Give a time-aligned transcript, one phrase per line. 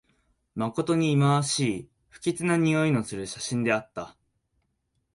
[0.55, 4.17] まことにいまわしい、不吉なにおいのする写真であった